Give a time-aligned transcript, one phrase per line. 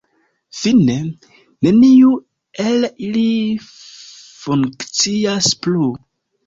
[0.59, 0.95] Fine,
[1.67, 2.15] neniu
[2.65, 3.29] el ili
[3.69, 5.97] funkcias plu.